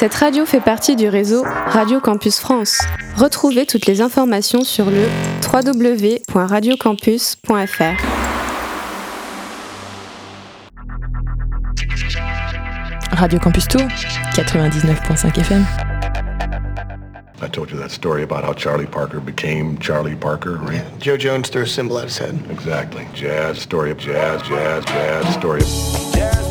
[0.00, 2.80] Cette radio fait partie du réseau Radio Campus France.
[3.16, 5.06] Retrouvez toutes les informations sur le
[5.44, 8.02] www.radiocampus.fr.
[13.12, 13.82] Radio Campus Tour,
[14.32, 15.66] 99.5 FM.
[17.42, 20.82] I told you that story about how Charlie Parker became Charlie Parker, right?
[20.98, 22.38] Joe Jones threw a symbol at his head.
[22.50, 23.06] Exactly.
[23.12, 25.68] Jazz, story of jazz, jazz, jazz, story of...
[26.14, 26.49] Jazz,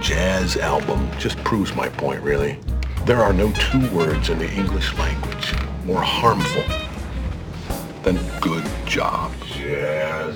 [0.00, 2.58] Jazz album just proves my point, really.
[3.06, 6.64] There are no two words in the English language more harmful
[8.02, 9.30] than good job.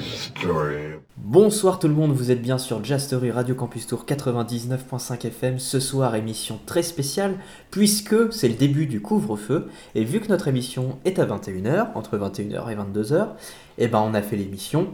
[0.01, 1.01] Story.
[1.17, 5.59] Bonsoir tout le monde, vous êtes bien sur Jazz Story Radio Campus Tour 99.5 FM.
[5.59, 7.35] Ce soir, émission très spéciale
[7.73, 12.19] puisque c'est le début du couvre-feu et vu que notre émission est à 21h, entre
[12.19, 13.31] 21h et 22h,
[13.79, 14.91] eh ben on a fait l'émission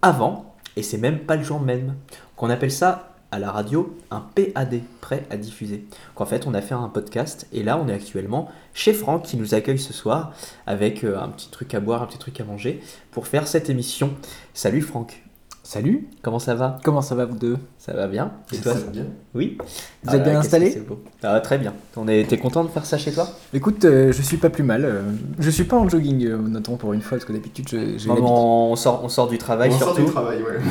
[0.00, 1.96] avant et c'est même pas le jour même.
[2.34, 5.84] Qu'on appelle ça à la radio un PAD, prêt à diffuser.
[6.14, 9.36] Qu'en fait, on a fait un podcast et là, on est actuellement chez Franck qui
[9.36, 10.32] nous accueille ce soir
[10.66, 13.68] avec euh, un petit truc à boire, un petit truc à manger pour faire cette
[13.70, 14.14] émission.
[14.54, 15.24] Salut Franck.
[15.64, 16.78] Salut, Comment ça va?
[16.84, 17.58] Comment ça va vous deux?
[17.84, 19.06] Ça va bien Et toi bien.
[19.34, 19.58] Oui.
[20.04, 21.02] Vous êtes bien que c'est beau.
[21.24, 21.74] Ah, Très bien.
[21.96, 22.28] On est...
[22.28, 23.26] T'es content de faire ça chez toi?
[23.52, 24.84] Écoute, euh, je suis pas plus mal.
[24.84, 25.00] euh,
[25.40, 28.08] je suis pas en jogging, euh, notons pour une fois, parce que d'habitude je- j'ai
[28.08, 28.20] l'habitude.
[28.20, 30.02] on, sort, on sort du travail surtout.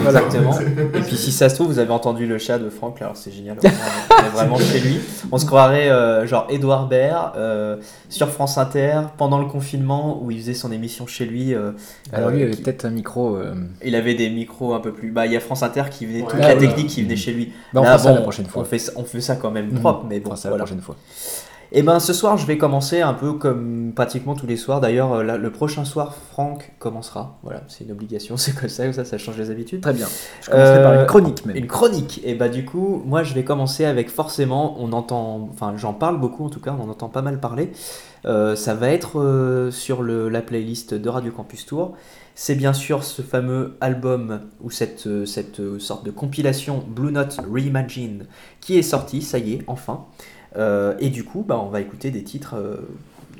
[0.05, 0.57] Exactement.
[0.93, 3.17] Et puis si ça se trouve, vous avez entendu le chat de Franck, là, alors
[3.17, 3.57] c'est génial.
[3.61, 3.67] On
[4.25, 4.99] est vraiment chez lui.
[5.33, 7.75] On se croirait euh, genre Edouard Baird euh,
[8.07, 11.53] sur France Inter pendant le confinement où il faisait son émission chez lui.
[11.53, 11.71] euh,
[12.13, 13.35] Alors euh, lui, il avait qui- peut-être un micro.
[13.35, 15.11] euh, il avait des micros un peu plus.
[15.11, 16.39] Bah, il y a France Inter qui venait, toute Ouais.
[16.39, 16.59] la Ah, ouais.
[16.59, 17.51] technique qui venait chez lui.
[17.73, 18.61] Bah, on Là, fera ça la prochaine fois.
[18.61, 19.79] On fait, ça- on fait ça quand même Mhm.
[19.79, 20.63] propre, mais on bon, fera ça voilà.
[20.63, 20.95] la prochaine fois.
[21.73, 24.81] Et ben ce soir, je vais commencer un peu comme pratiquement tous les soirs.
[24.81, 27.37] D'ailleurs, euh, le prochain soir, Franck commencera.
[27.43, 29.79] Voilà, c'est une obligation, c'est comme ça, ça, ça change les habitudes.
[29.79, 30.07] Très bien.
[30.41, 31.55] Je commencerai par Euh, une chronique même.
[31.55, 32.19] Une chronique.
[32.25, 36.19] Et bah du coup, moi je vais commencer avec forcément, on entend, enfin j'en parle
[36.19, 37.71] beaucoup en tout cas, on en entend pas mal parler.
[38.25, 41.93] Euh, ça va être euh, sur le, la playlist de Radio Campus Tour.
[42.35, 45.25] C'est bien sûr ce fameux album ou cette, euh,
[45.59, 48.25] euh, sorte de compilation Blue Note Reimagine
[48.61, 50.05] qui est sorti, ça y est, enfin.
[50.55, 52.55] Euh, et du coup, bah, on va écouter des titres,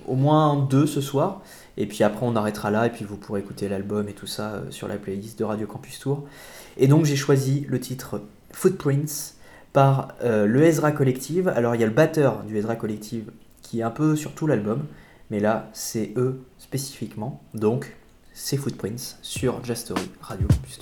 [0.07, 1.41] au moins deux ce soir.
[1.78, 4.62] Et puis après, on arrêtera là et puis vous pourrez écouter l'album et tout ça
[4.69, 6.25] sur la playlist de Radio Campus Tour.
[6.78, 9.35] Et donc j'ai choisi le titre Footprints
[9.72, 11.47] par le Ezra Collective.
[11.47, 13.31] Alors il y a le batteur du Ezra Collective
[13.62, 14.84] qui est un peu sur tout l'album,
[15.30, 17.41] mais là c'est eux spécifiquement.
[17.53, 17.96] Donc
[18.34, 20.80] c'est Footprints sur Jazz Story Radio Campus.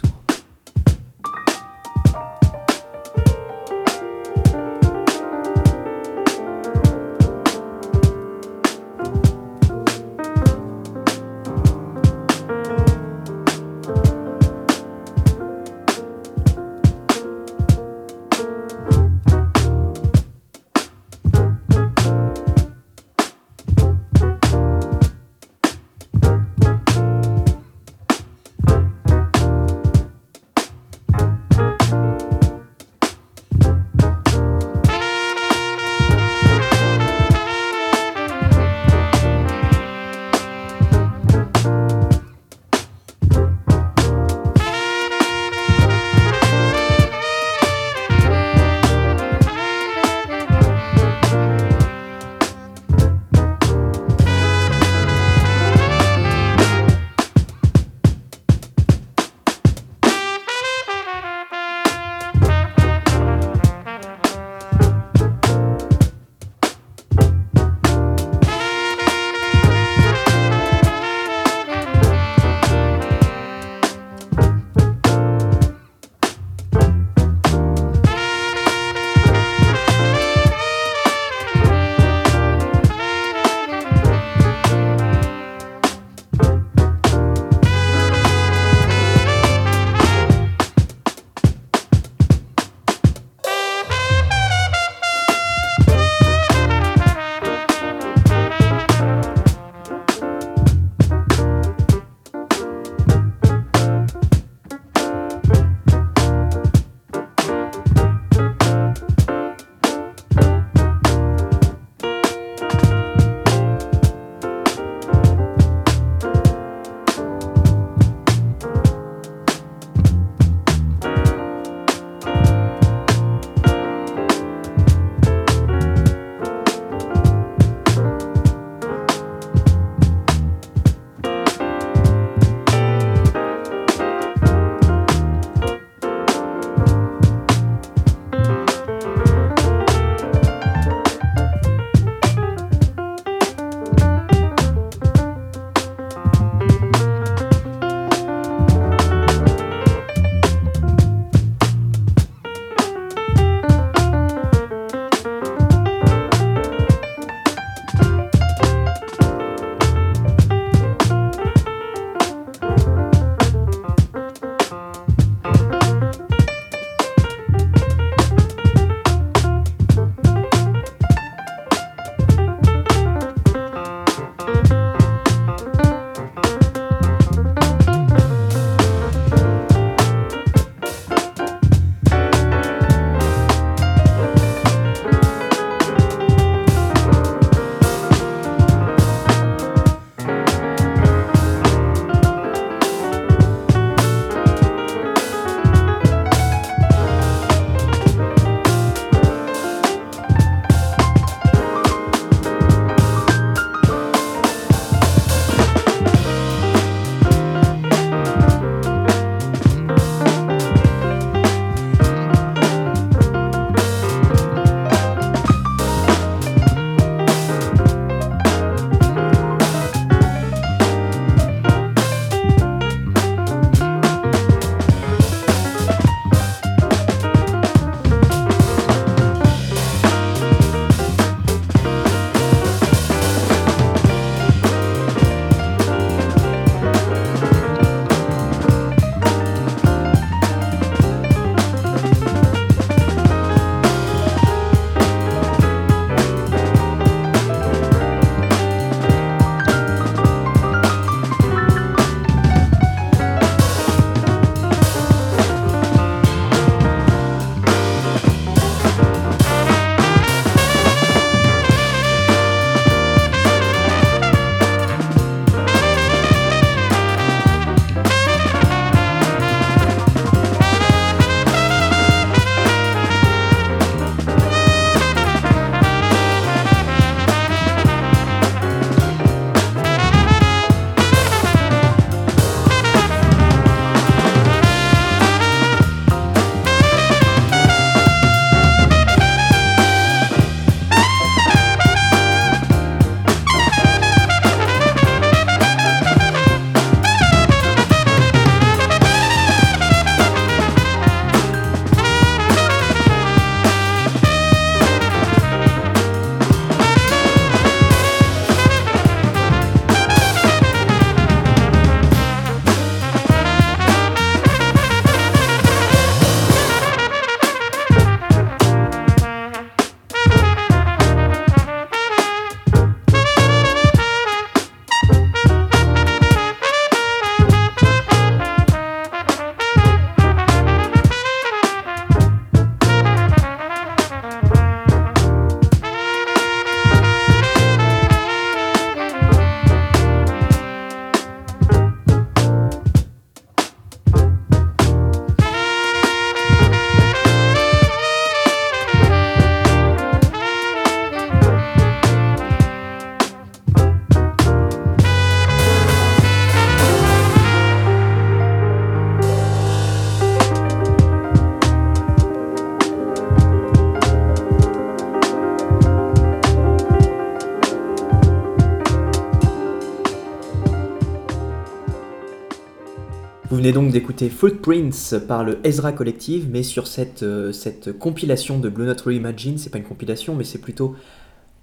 [373.74, 378.86] Donc d'écouter Footprints par le Ezra Collective, mais sur cette, euh, cette compilation de Blue
[378.86, 380.96] Note Reimagine, c'est pas une compilation, mais c'est plutôt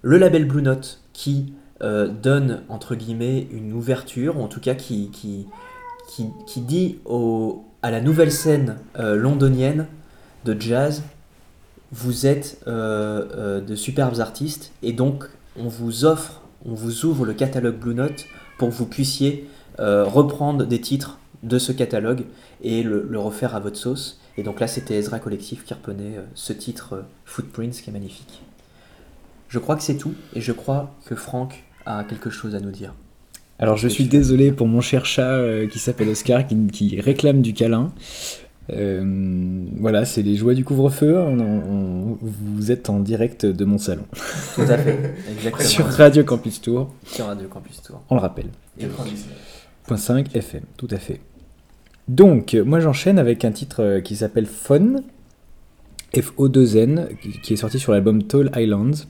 [0.02, 4.74] le label Blue Note qui euh, donne, entre guillemets, une ouverture, ou en tout cas
[4.74, 5.46] qui, qui,
[6.46, 6.98] qui, dit
[7.82, 9.86] à la nouvelle scène euh, londonienne
[10.44, 11.02] de jazz,
[11.92, 15.24] vous êtes de superbes artistes, et donc
[15.56, 18.26] on vous offre, on vous ouvre le catalogue Blue Note
[18.58, 19.48] pour que vous puissiez
[19.78, 22.24] reprendre des titres de ce catalogue
[22.62, 24.20] et le, refaire à votre sauce.
[24.36, 27.92] Et donc là, c'était Ezra Collectif qui reprenait euh, ce titre euh, Footprints qui est
[27.92, 28.42] magnifique.
[29.48, 32.70] Je crois que c'est tout et je crois que Franck a quelque chose à nous
[32.70, 32.94] dire.
[33.58, 37.54] Alors je suis désolé pour mon cher chat euh, qui s'appelle Oscar qui, réclame du
[37.54, 37.92] câlin.
[38.68, 41.16] voilà, c'est les joies du couvre-feu.
[42.20, 44.04] vous êtes en direct de mon salon.
[44.56, 45.68] Tout à fait, exactement.
[45.68, 46.92] Sur Radio Campus Tour.
[47.06, 48.02] Sur Radio Campus Tour.
[48.10, 48.50] On le rappelle.
[49.94, 51.20] 5 FM, tout à fait.
[52.08, 54.96] Donc, moi j'enchaîne avec un titre euh, qui s'appelle Fun,
[56.16, 57.08] F-O-2-N,
[57.42, 59.06] qui est sorti sur l'album Tall Islands,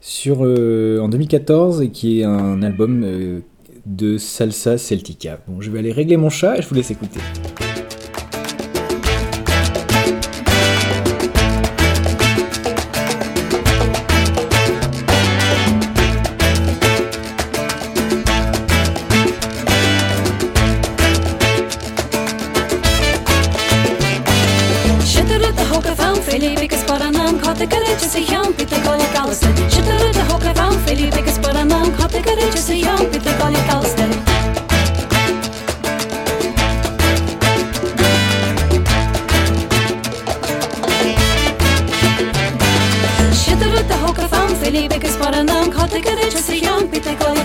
[0.00, 3.40] sur, euh, en 2014, et qui est un album euh,
[3.86, 5.40] de salsa celtica.
[5.46, 7.20] Bon, je vais aller régler mon chat et je vous laisse écouter.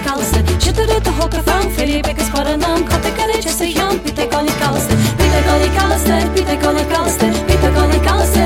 [0.06, 0.60] kalsın.
[0.60, 6.34] Çıtırı da hoka fan Felipe Kasparanam Katı kaleci seyan Pite koni kalsın Pite koni kalsın
[6.36, 8.45] Pite koni kalsın Pite koni kalsın.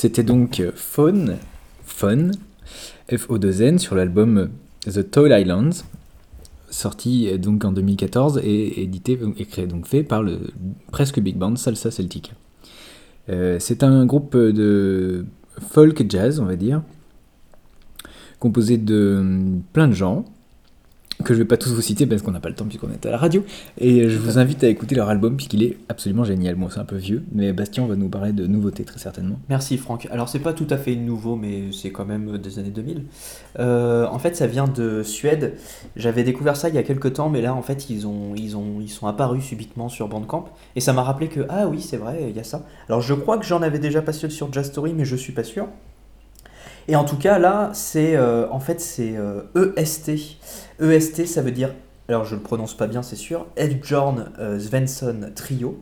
[0.00, 1.36] C'était donc Faune,
[1.84, 2.30] Fun,
[3.10, 4.50] F-O-2-N, sur l'album
[4.86, 5.84] The Toy Islands,
[6.70, 10.38] sorti donc en 2014 et édité et créé, fait par le
[10.92, 12.32] presque big band Salsa Celtic.
[13.28, 15.26] Euh, c'est un groupe de
[15.60, 16.82] folk jazz, on va dire,
[18.38, 19.22] composé de
[19.72, 20.24] plein de gens,
[21.24, 23.04] que je vais pas tous vous citer parce qu'on n'a pas le temps puisqu'on est
[23.06, 23.44] à la radio.
[23.78, 26.54] Et je vous invite à écouter leur album puisqu'il est absolument génial.
[26.54, 29.38] Bon, c'est un peu vieux, mais Bastien va nous parler de nouveautés très certainement.
[29.48, 30.08] Merci Franck.
[30.10, 33.04] Alors c'est pas tout à fait nouveau, mais c'est quand même des années 2000.
[33.58, 35.54] Euh, en fait, ça vient de Suède.
[35.96, 38.56] J'avais découvert ça il y a quelques temps, mais là en fait ils ont ils
[38.56, 40.46] ont ils sont apparus subitement sur Bandcamp
[40.76, 42.64] et ça m'a rappelé que ah oui c'est vrai il y a ça.
[42.88, 45.44] Alors je crois que j'en avais déjà passé sur Jazz Story, mais je suis pas
[45.44, 45.66] sûr.
[46.88, 49.18] Et en tout cas, là, c'est euh, en fait c'est EST.
[49.56, 50.10] Euh, EST,
[51.26, 51.74] ça veut dire,
[52.08, 55.78] alors je le prononce pas bien, c'est sûr, Edbjorn euh, Svensson Trio.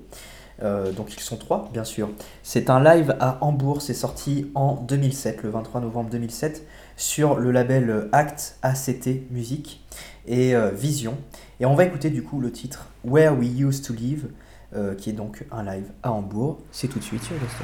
[0.61, 2.11] donc ils sont trois, bien sûr.
[2.43, 7.52] C'est un live à Hambourg, c'est sorti en 2007, le 23 novembre 2007, sur le
[7.52, 9.85] label Act ACT Music
[10.26, 11.17] et Vision.
[11.61, 14.28] Et on va écouter du coup le titre Where We Used to Live.
[14.76, 16.59] euh, qui est donc un live à Hambourg.
[16.73, 17.57] C'est tout de suite sur Ghost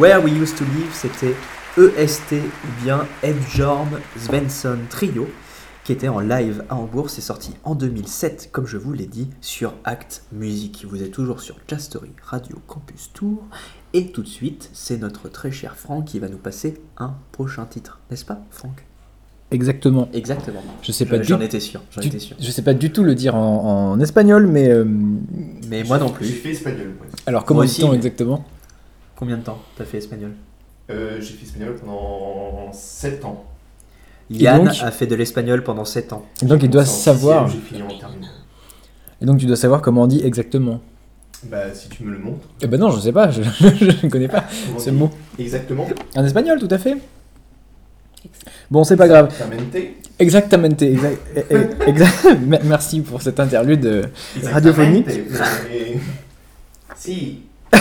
[0.00, 1.34] Where We Used to Live, c'était
[1.76, 5.28] EST ou bien Edjorm Svensson Trio,
[5.84, 7.10] qui était en live à Hambourg.
[7.10, 10.84] C'est sorti en 2007, comme je vous l'ai dit, sur Act Music.
[10.88, 13.42] Vous êtes toujours sur Jazz Story Radio Campus Tour.
[13.92, 17.66] Et tout de suite, c'est notre très cher Franck qui va nous passer un prochain
[17.66, 18.00] titre.
[18.10, 18.86] N'est-ce pas, Franck?
[19.50, 20.08] Exactement.
[20.12, 20.62] Exactement.
[20.80, 21.82] Je sais pas du J'en étais sûr.
[21.90, 22.36] J'en du- étais sûr.
[22.40, 24.84] je sais pas du tout le dire en, en espagnol, mais euh,
[25.68, 26.26] Mais moi non J'ai plus.
[26.28, 27.08] fait espagnol, ouais.
[27.26, 28.44] alors comment Moi dit-on mais- exactement?
[29.20, 30.32] Combien de temps t'as fait espagnol
[30.90, 33.44] Euh, j'ai fait espagnol pendant 7 ans.
[34.30, 36.24] Yann donc a fait de l'espagnol pendant 7 ans.
[36.42, 37.48] Et donc il doit savoir.
[37.48, 38.30] sixième, J'ai fini en terminale.
[39.22, 40.80] Et donc tu dois savoir comment on dit exactement.
[41.44, 42.48] Bah, si tu me le montres.
[42.60, 43.40] Eh ben non, je sais pas, je,
[44.04, 45.10] ne connais pas Comment ce mot.
[45.38, 45.86] Exactement.
[46.16, 46.96] En espagnol, tout à fait.
[48.70, 49.26] Bon, c'est pas grave.
[49.30, 49.76] Exactamente.
[50.18, 50.82] Exactamente.
[50.82, 54.02] Exact, eh, eh, exact- Me- Merci pour cette interlude euh,
[54.44, 55.06] radiophonique.
[56.96, 57.40] Si.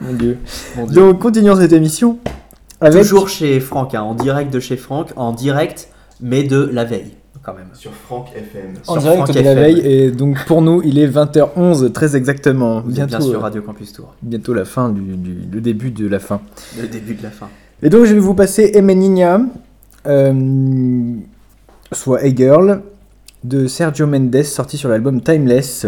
[0.00, 0.38] Mon Dieu.
[0.76, 0.94] Mon Dieu.
[0.94, 2.18] Donc, continuons cette émission
[2.80, 3.02] avec.
[3.02, 5.88] Toujours chez Franck, hein, en direct de chez Franck, en direct,
[6.20, 7.68] mais de la veille, quand même.
[7.74, 8.74] Sur Franck FM.
[8.86, 12.16] En sur direct Franck de la veille, et donc pour nous, il est 20h11, très
[12.16, 12.80] exactement.
[12.80, 15.90] Vous Bientôt, bien sûr euh, Radio Campus Tour, bientôt la fin du, du- le début
[15.90, 16.40] de la fin.
[16.80, 17.48] le début de la fin.
[17.82, 19.40] Et donc, je vais vous passer Emenina,
[20.06, 21.12] euh,
[21.92, 22.82] soit Hey Girl,
[23.44, 25.86] de Sergio Mendes, sorti sur l'album Timeless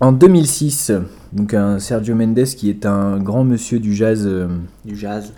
[0.00, 0.92] en 2006.
[1.32, 4.24] Donc, un Sergio Mendes qui est un grand monsieur du jazz.
[4.26, 4.48] euh,
[4.84, 5.32] Du jazz.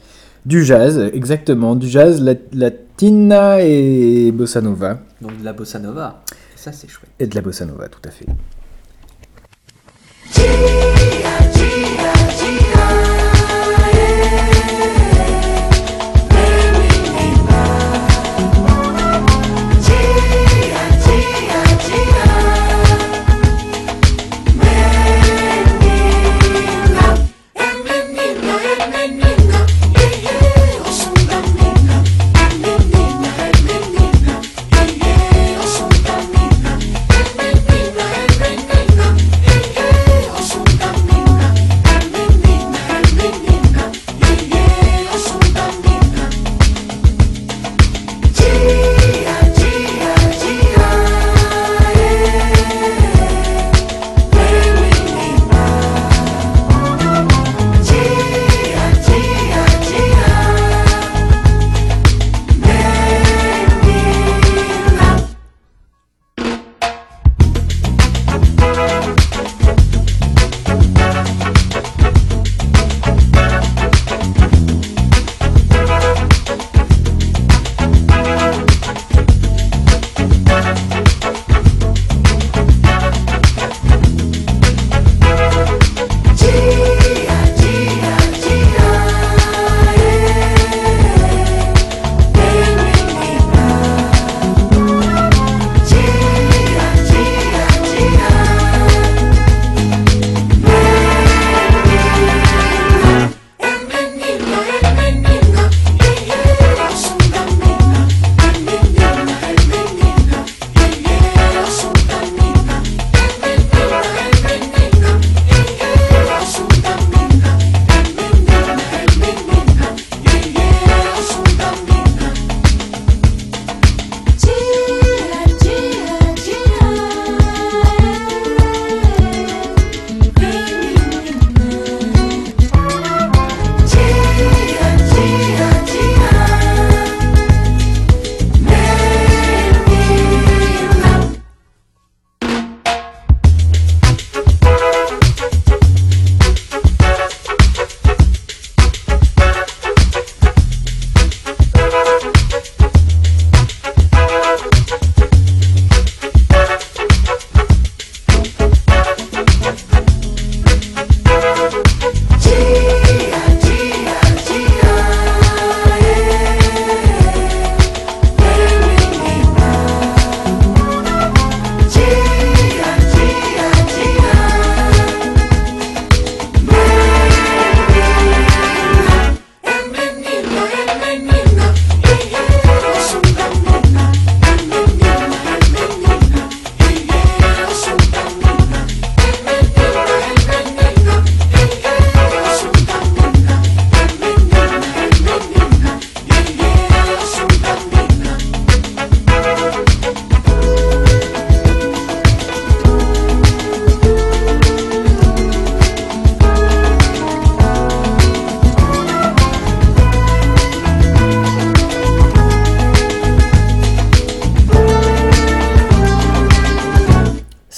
[0.47, 1.75] du jazz, exactement.
[1.77, 4.99] Du jazz lat- latina et bossa nova.
[5.21, 6.23] Donc de la bossa nova.
[6.57, 7.11] Ça, c'est chouette.
[7.19, 8.27] Et de la bossa nova, tout à fait.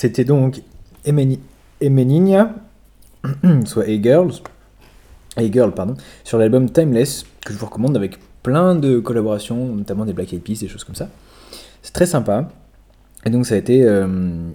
[0.05, 0.61] C'était donc
[1.07, 1.38] Emeni-
[1.81, 2.55] Emeninia,
[3.64, 4.35] soit A-Girls,
[5.38, 10.12] A-Girl, pardon, sur l'album Timeless, que je vous recommande avec plein de collaborations, notamment des
[10.12, 11.09] Black Eyed Peas, des choses comme ça.
[11.81, 12.51] C'est très sympa.
[13.25, 14.07] Et donc ça a été euh,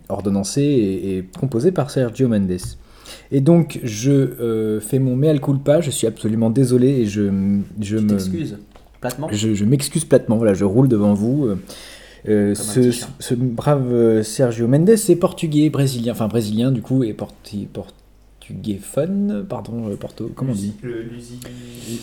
[0.07, 2.57] ordonnancé et, et composé par Sergio Mendes.
[3.31, 7.23] Et donc je euh, fais mon mea culpa, je suis absolument désolé et je,
[7.81, 8.19] je Tu me...
[9.01, 9.27] platement?
[9.31, 11.49] Je, je m'excuse platement, voilà, je roule devant vous.
[12.27, 17.67] Euh, ce, brave euh, Sergio Mendes est portugais, brésilien, enfin brésilien du coup, et porti,
[17.71, 21.39] portugais fun, pardon, euh, porto, comment on dit Le Lusi...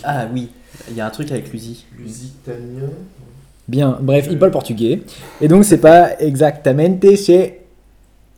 [0.05, 0.49] Ah oui,
[0.91, 1.85] il y a un truc avec l'Uzi.
[1.99, 2.89] Lusitanien
[3.69, 5.03] Bien, bref, il parle portugais,
[5.41, 7.61] et donc c'est pas exactamente, c'est.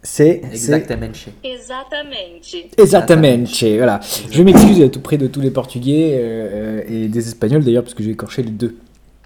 [0.03, 0.41] C'est.
[0.43, 1.13] c'est- Exactement.
[1.13, 1.33] chez.
[1.45, 2.73] Exatamente.
[2.79, 4.01] Exactamente, voilà.
[4.31, 7.95] Je m'excuse à tout près de tous les portugais euh, et des espagnols d'ailleurs, parce
[7.95, 8.77] que j'ai écorché les deux.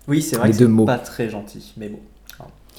[0.08, 0.86] Oui, c'est vrai Les que deux c'est mots.
[0.86, 1.98] pas très gentil, mais bon.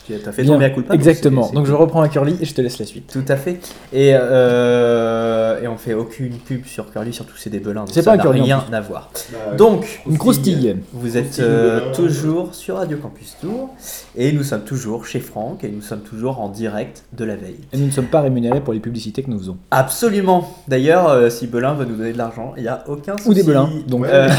[0.06, 0.70] Tu as fait ton culpa.
[0.82, 3.12] donc Exactement, donc je reprends à Curly et je te laisse la suite.
[3.12, 3.60] Tout à fait.
[3.94, 7.82] Et, euh, et on fait aucune pub sur Curly, surtout c'est des belins.
[7.82, 9.12] donc C'est ça pas un n'a Curly, en rien à voir.
[9.32, 10.76] Bah, Donc, Une croustille.
[10.94, 13.70] vous êtes Croustille euh, toujours sur Radio Campus Tour
[14.16, 17.60] et nous sommes toujours chez Franck et nous sommes toujours en direct de la veille.
[17.74, 19.58] Et nous ne sommes pas rémunérés pour les publicités que nous faisons.
[19.72, 20.50] Absolument.
[20.68, 23.30] D'ailleurs, euh, si Belin veut nous donner de l'argent, il n'y a aucun souci.
[23.30, 24.02] Ou des belins, donc.
[24.02, 24.30] Ouais, Euh,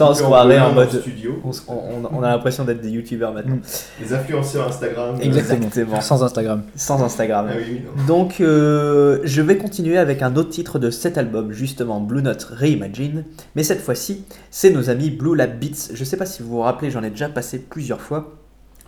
[0.00, 1.40] on belin en dans mode- studio.
[1.68, 3.58] On, a l'impression d'être des youtubeurs maintenant.
[4.00, 5.16] Les influenceurs Instagram.
[5.20, 5.66] Exactement.
[5.66, 6.00] Exactement.
[6.00, 6.62] Sans Instagram.
[6.76, 7.46] Sans Instagram.
[7.50, 7.82] Ah oui.
[8.06, 12.42] Donc, euh, je vais continuer avec un autre titre de cet album, justement Blue Note
[12.50, 13.24] Reimagine.
[13.54, 15.90] Mais cette fois-ci, c'est nos amis Blue Lab Beats.
[15.94, 18.32] Je sais pas si vous vous rappelez, j'en ai déjà passé plusieurs fois.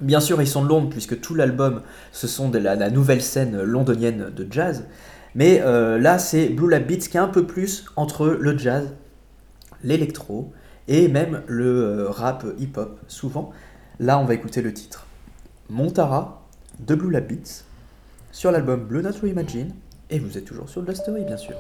[0.01, 3.63] Bien sûr, ils sont de Londres, puisque tout l'album, ce sont de la, nouvelle scène
[3.63, 4.85] londonienne de jazz.
[5.35, 8.95] Mais euh, là, c'est Blue Lab Beats qui est un peu plus entre le jazz,
[9.83, 10.53] l'électro
[10.89, 13.51] et même le euh, rap hip-hop, souvent.
[14.01, 15.07] Là, on va écouter le titre
[15.71, 16.43] Montara
[16.81, 17.65] de Blue Lab Beats
[18.33, 19.73] sur l'album Blue Note Reimagine.
[20.11, 21.55] Et vous êtes toujours sur The Story, bien sûr.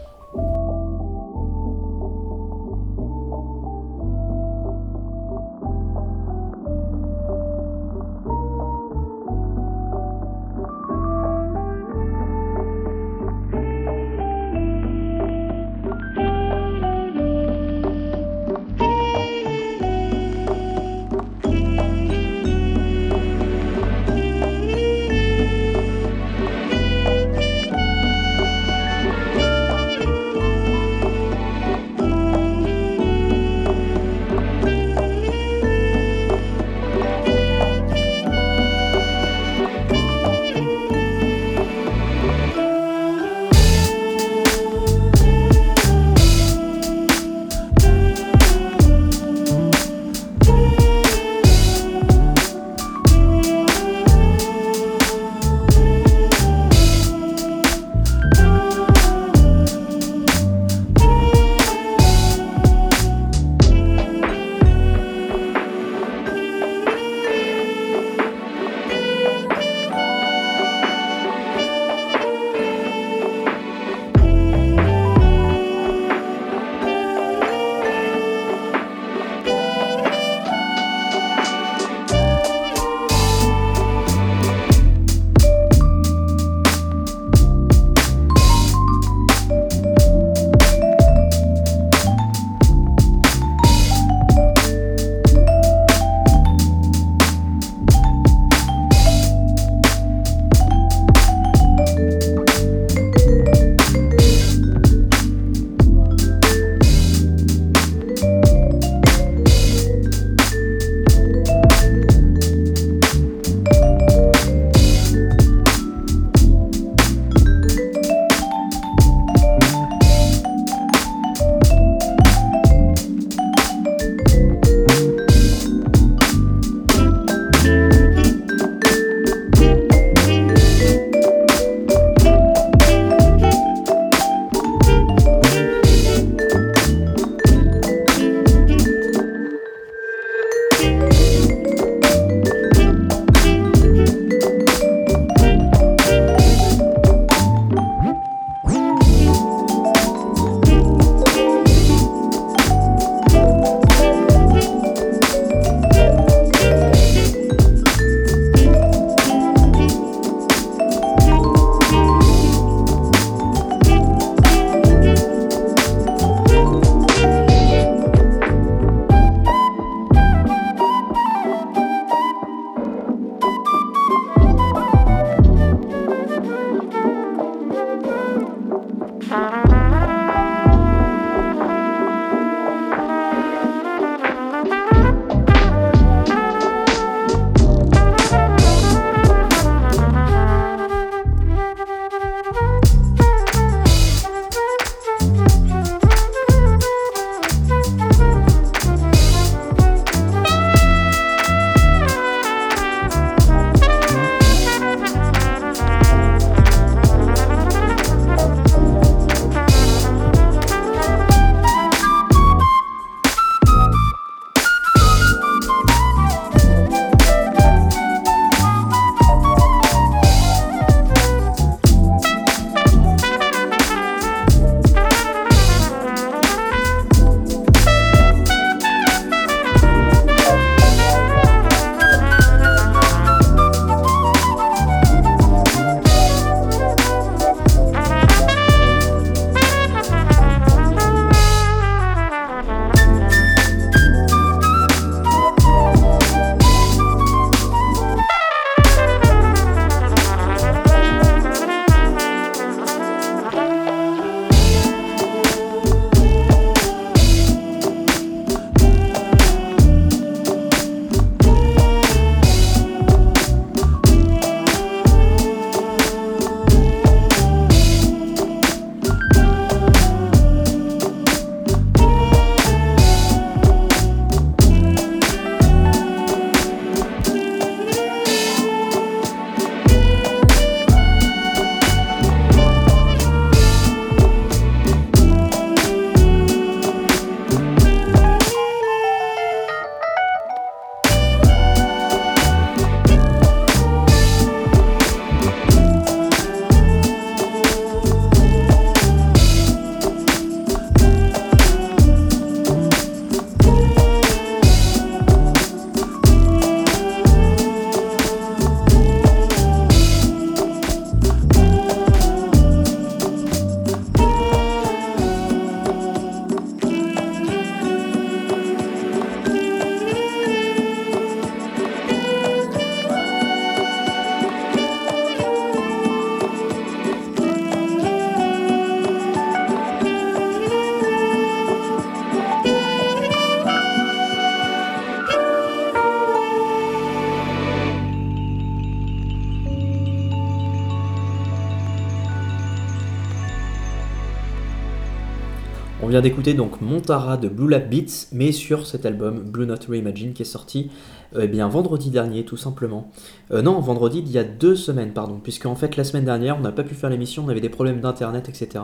[346.24, 350.40] D'écouter donc Montara de Blue Lab Beats, mais sur cet album Blue Note Reimagine qui
[350.40, 350.90] est sorti
[351.36, 353.10] euh, eh bien vendredi dernier tout simplement.
[353.50, 356.56] Euh, non, vendredi il y a deux semaines, pardon, puisque en fait la semaine dernière
[356.56, 358.82] on n'a pas pu faire l'émission, on avait des problèmes d'internet, etc.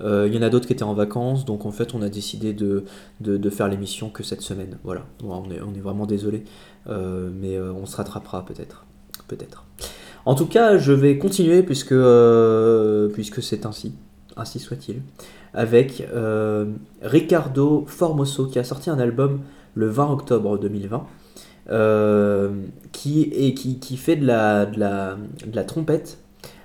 [0.00, 2.08] Euh, il y en a d'autres qui étaient en vacances, donc en fait on a
[2.08, 2.84] décidé de,
[3.20, 4.78] de, faire l'émission que cette semaine.
[4.82, 6.44] Voilà, on, est, on est vraiment désolé,
[6.86, 8.86] mais on se rattrapera peut-être.
[9.28, 9.66] Peut-être.
[10.24, 11.94] En tout cas, je vais continuer puisque,
[13.12, 13.92] puisque c'est ainsi,
[14.36, 15.02] ainsi soit-il,
[15.54, 16.66] avec euh,
[17.02, 19.40] Ricardo Formoso qui a sorti un album
[19.74, 21.06] le 20 octobre 2020
[21.70, 22.50] euh,
[22.92, 26.18] qui, est, qui, qui fait de la, de la, de la trompette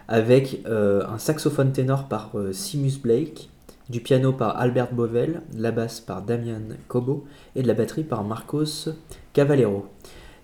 [0.07, 3.49] avec euh, un saxophone ténor par Simus Blake,
[3.89, 7.25] du piano par Albert Bovel, de la basse par Damian Cobo
[7.55, 8.89] et de la batterie par Marcos
[9.33, 9.85] Cavallero.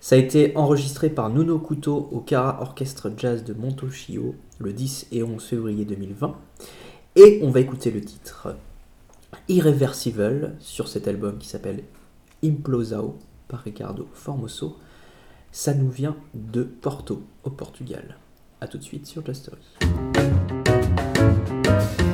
[0.02, 5.06] Ça a été enregistré par Nuno Couto au Cara Orchestre Jazz de Montochio le 10
[5.12, 6.34] et 11 février 2020.
[7.14, 8.56] Et on va écouter le titre
[9.48, 11.84] Irreversible sur cet album qui s'appelle
[12.42, 14.78] Implosao par Ricardo Formoso.
[15.50, 18.16] Ça nous vient de Porto, au Portugal.
[18.60, 19.58] A tout de suite sur Jastory.
[21.62, 22.11] Thank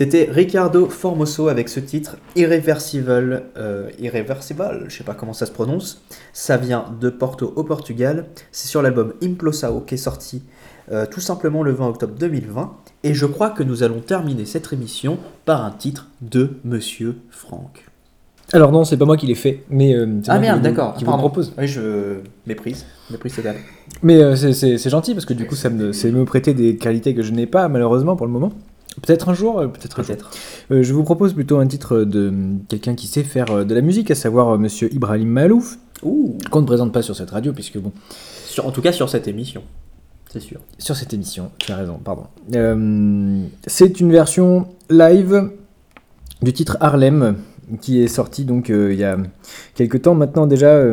[0.00, 3.42] C'était Ricardo Formoso avec ce titre Irreversible.
[3.58, 6.00] euh, Irreversible, je sais pas comment ça se prononce.
[6.32, 8.24] Ça vient de Porto au Portugal.
[8.50, 10.42] C'est sur l'album Implosao qui est sorti
[10.90, 12.72] euh, tout simplement le 20 octobre 2020.
[13.04, 17.84] Et je crois que nous allons terminer cette émission par un titre de Monsieur Franck.
[18.54, 20.94] Alors non, c'est pas moi qui l'ai fait, mais euh, Ah merde, d'accord.
[20.94, 21.52] Qui vous propose.
[21.58, 22.86] Oui, je méprise.
[23.10, 23.56] Méprise totale.
[24.02, 27.14] Mais euh, c'est- gentil parce que du coup, ça me, c'est me prêter des qualités
[27.14, 28.50] que je n'ai pas malheureusement pour le moment.
[29.02, 30.16] Peut-être un jour, euh, peut-être un jour.
[30.16, 30.30] Peut-être.
[30.70, 32.32] Euh, je vous propose plutôt un titre de
[32.68, 36.66] quelqu'un qui sait faire euh, de la musique, à savoir Monsieur Ibrahim Malouf, qu'on ne
[36.66, 37.92] présente pas sur cette radio puisque bon,
[38.46, 39.62] Sur- en tout cas sur cette émission.
[40.32, 40.60] C'est sûr.
[40.78, 42.24] sur cette émission, tu as raison, pardon.
[42.54, 45.50] Euh, c'est une version live
[46.40, 47.36] du titre Harlem
[47.80, 49.16] qui est sorti donc euh, il y a
[49.74, 50.84] quelques temps maintenant déjà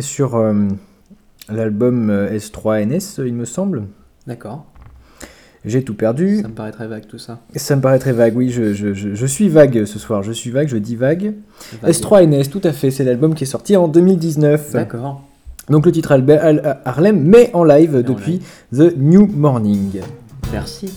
[0.00, 0.38] sur
[1.50, 3.84] l'album euh, S3NS, il me semble.
[4.26, 4.64] D'accord.
[5.64, 6.40] J'ai tout perdu.
[6.42, 7.40] Ça me paraît très vague tout ça.
[7.56, 10.32] Ça me paraît très vague, oui, je, je- je- je suis vague ce soir, je
[10.32, 11.34] suis vague, je dis vague.
[11.82, 11.90] Vague.
[11.92, 14.72] S3NS, tout à fait, c'est l'album qui est sorti en 2019.
[14.72, 15.24] D'accord.
[15.68, 16.12] Donc le titre
[16.84, 18.40] Harlem, mais en live en depuis
[18.72, 20.00] The New Morning.
[20.52, 20.90] Merci.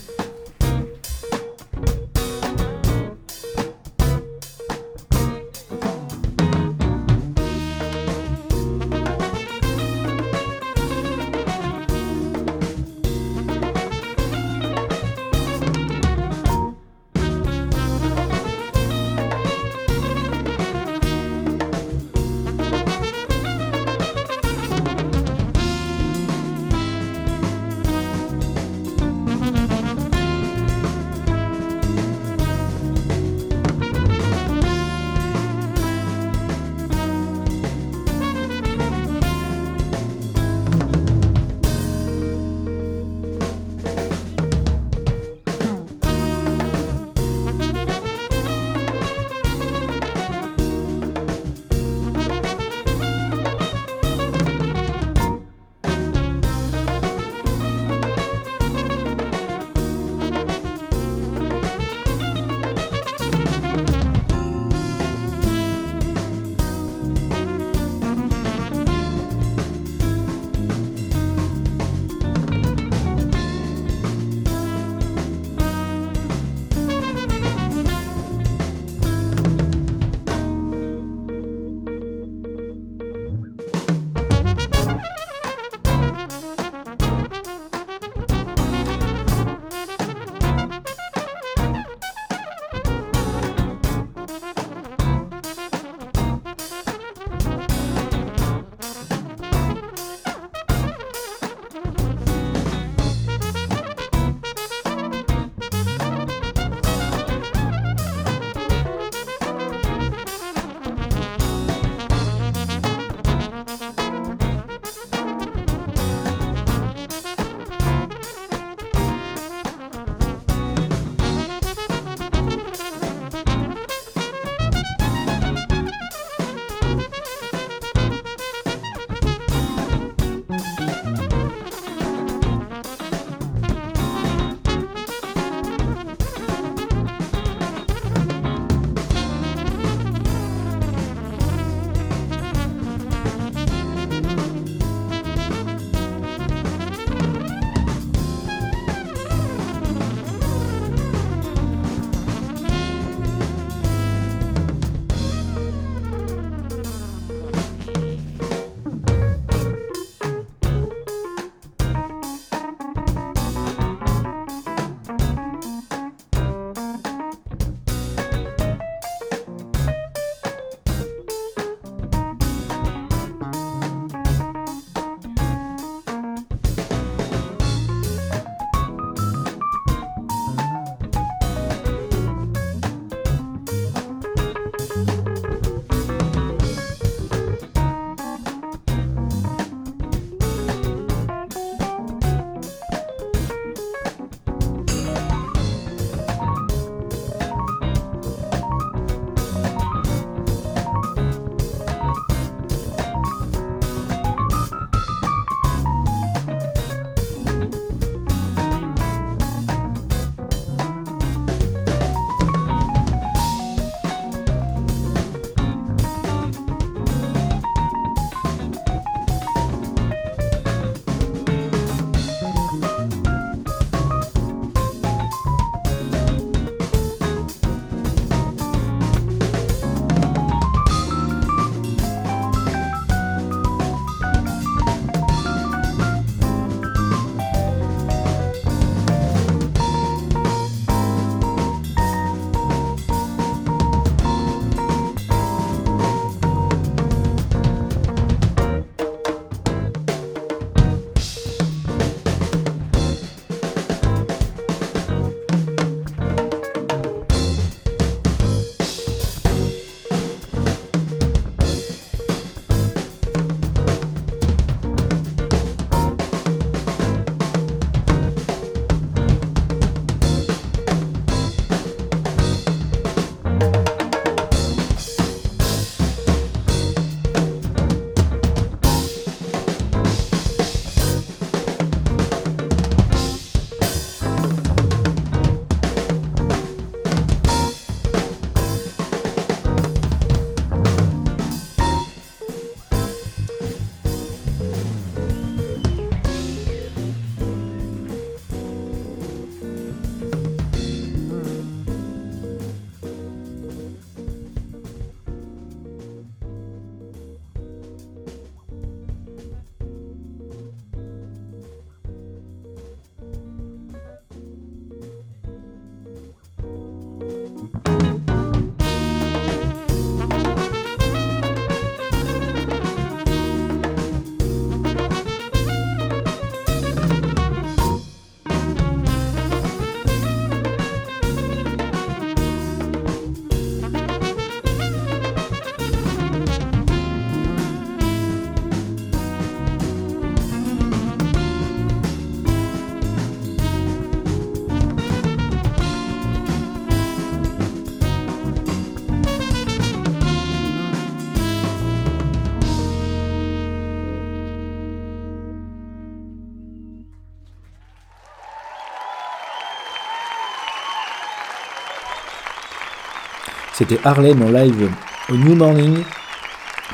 [363.81, 364.91] C'était Harlem en live
[365.27, 366.03] au New Morning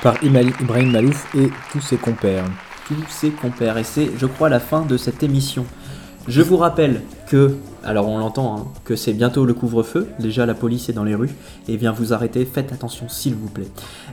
[0.02, 2.46] par Ibrahim Malouf et tous ses compères.
[2.88, 3.78] tous ses compères.
[3.78, 5.66] Et c'est, je crois, la fin de cette émission.
[6.30, 10.07] Je vous rappelle que, alors on l'entend, hein, que c'est bientôt le couvre-feu.
[10.19, 11.36] Déjà, la police est dans les rues.
[11.67, 12.45] Et bien, vous arrêtez.
[12.45, 13.67] Faites attention, s'il vous plaît.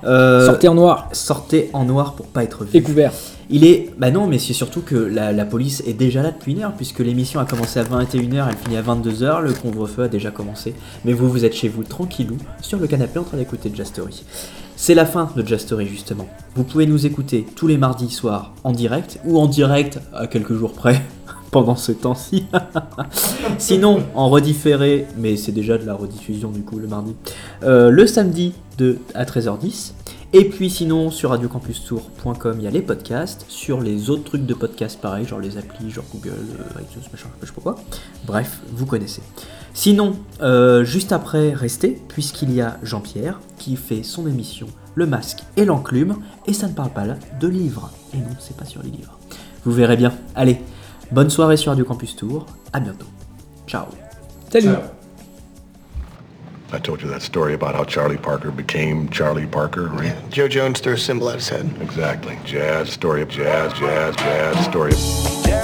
[0.04, 2.70] Euh, Sortez en noir sortez en noir pour pas être vu.
[2.76, 3.12] et couvert.
[3.50, 3.90] Il est.
[3.98, 6.72] Bah non, mais c'est surtout que la, la police est déjà là depuis une heure,
[6.76, 10.74] puisque l'émission a commencé à 21h, elle finit à 22h, le couvre-feu a déjà commencé.
[11.04, 14.24] Mais vous, vous êtes chez vous tranquillou, sur le canapé en train d'écouter Jastory.
[14.76, 16.26] C'est la fin de Jastory, justement.
[16.56, 20.54] Vous pouvez nous écouter tous les mardis soirs en direct, ou en direct à quelques
[20.54, 21.00] jours près,
[21.54, 22.46] pendant ce temps-ci.
[23.58, 27.14] Sinon, en redifféré, mais c'est déjà de la rediffusion du coup le mardi,
[27.62, 29.92] euh, le samedi de, à 13h10.
[30.32, 33.44] Et puis sinon, sur radiocampustour.com, il y a les podcasts.
[33.46, 37.28] Sur les autres trucs de podcasts, pareil, genre les applis, genre Google, euh, iTunes, machin,
[37.40, 37.76] je sais pas quoi.
[38.26, 39.22] Bref, vous connaissez.
[39.74, 45.44] Sinon, euh, juste après, restez, puisqu'il y a Jean-Pierre qui fait son émission Le Masque
[45.56, 46.16] et l'Enclume,
[46.48, 47.92] et ça ne parle pas là de livres.
[48.12, 49.16] Et non, c'est pas sur les livres.
[49.64, 50.12] Vous verrez bien.
[50.34, 50.58] Allez,
[51.14, 52.44] bonne soirée sur Radio Campus Tour.
[52.72, 53.06] À bientôt.
[53.66, 53.86] Ciao.
[54.50, 54.82] Salut Ciao.
[56.72, 60.12] I told you that story about how Charlie Parker became Charlie Parker, right?
[60.28, 61.70] Joe Jones threw a symbol at his head.
[61.80, 62.36] Exactly.
[62.44, 64.98] Jazz, story of jazz, jazz, jazz, story of...
[65.44, 65.63] Jazz,